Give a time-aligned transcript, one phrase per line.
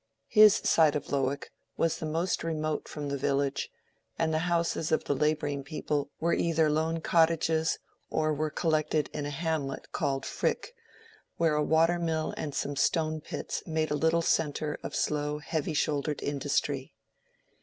[0.29, 3.69] His side of Lowick was the most remote from the village,
[4.17, 7.77] and the houses of the laboring people were either lone cottages
[8.09, 10.73] or were collected in a hamlet called Frick,
[11.37, 15.75] where a water mill and some stone pits made a little centre of slow, heavy
[15.75, 16.95] shouldered industry.